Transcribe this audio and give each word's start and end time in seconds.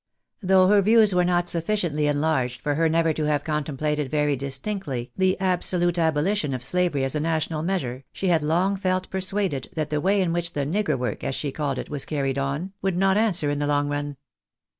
Though 0.41 0.67
her 0.67 0.81
views 0.81 1.13
were 1.13 1.23
not 1.23 1.47
sufficiently 1.47 2.07
enlarged 2.07 2.59
for 2.61 2.73
her 2.73 2.89
never 2.89 3.13
to 3.13 3.25
have 3.25 3.43
contemplated 3.43 4.09
very 4.09 4.35
distinctly 4.35 5.11
the 5.15 5.39
absolute 5.39 5.97
aboUtion 5.97 6.55
of 6.55 6.63
slavery 6.63 7.03
as 7.03 7.13
a 7.13 7.19
national 7.19 7.61
measure, 7.61 8.03
she 8.11 8.29
had 8.29 8.41
long 8.41 8.75
felt 8.77 9.11
persuaded 9.11 9.69
that 9.75 9.91
the 9.91 10.01
way 10.01 10.19
in 10.19 10.31
■which 10.33 10.53
the" 10.53 10.65
nigger 10.65 10.97
work," 10.97 11.23
as 11.23 11.35
she 11.35 11.51
called 11.51 11.77
it, 11.77 11.91
was 11.91 12.05
carried 12.05 12.39
on, 12.39 12.73
would 12.81 12.95
INTERESTED 12.95 12.95
ATJDITOES. 12.95 12.99
197 12.99 12.99
not 12.99 13.17
answer 13.17 13.49
in 13.51 13.59
the 13.59 13.67
long 13.67 13.89
run. 13.89 14.17